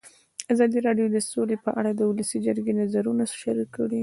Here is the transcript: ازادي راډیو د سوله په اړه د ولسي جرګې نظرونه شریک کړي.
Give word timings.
ازادي 0.53 0.79
راډیو 0.87 1.07
د 1.15 1.17
سوله 1.29 1.55
په 1.65 1.71
اړه 1.79 1.91
د 1.93 2.01
ولسي 2.09 2.37
جرګې 2.45 2.73
نظرونه 2.81 3.23
شریک 3.41 3.69
کړي. 3.77 3.99